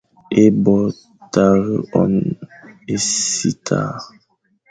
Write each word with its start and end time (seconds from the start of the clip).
E 0.43 0.43
bo 0.63 0.77
tare 1.33 1.75
on 2.01 2.13
ésitar. 2.95 3.93